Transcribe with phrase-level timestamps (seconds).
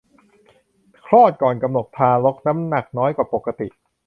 [1.05, 3.67] คลอดก่อนกำหนด ทารกน้ำหนักน้อยกว่าปกติ